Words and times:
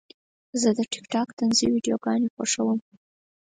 زه 0.61 0.69
د 0.77 0.79
ټک 0.91 1.05
ټاک 1.13 1.27
طنزي 1.37 1.67
ویډیوګانې 1.71 2.27
خوښوم. 2.35 2.79